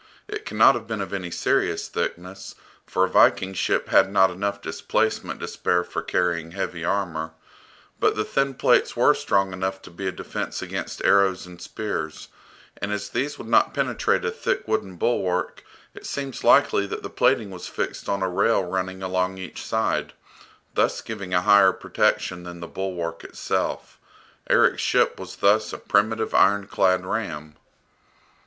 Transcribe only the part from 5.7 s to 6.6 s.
for carrying